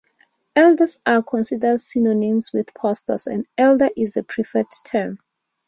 Elders 0.55 0.97
are 1.05 1.21
considered 1.21 1.79
synonymous 1.79 2.51
with 2.51 2.73
"pastors", 2.73 3.27
and 3.27 3.47
"elder" 3.55 3.89
is 3.95 4.15
the 4.15 4.23
preferred 4.23 4.65
term. 4.83 5.19